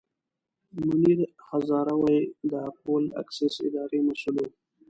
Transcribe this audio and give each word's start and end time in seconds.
منیر 0.85 1.19
هزاروي 1.47 2.19
د 2.49 2.51
اکول 2.69 3.03
اکسیس 3.21 3.55
اداري 3.67 3.99
مسوول. 4.07 4.49